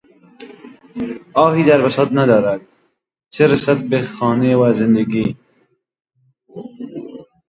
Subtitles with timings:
[1.33, 2.61] آهی در بساط ندارد،
[3.29, 5.37] چه رسد به خانه و زندگی!